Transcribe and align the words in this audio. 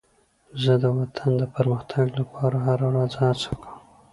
زه 0.63 0.73
د 0.83 0.85
وطن 0.97 1.31
د 1.37 1.43
پرمختګ 1.55 2.05
لپاره 2.19 2.57
هره 2.65 2.85
ورځ 2.91 3.11
هڅه 3.23 3.51
کوم. 3.63 3.79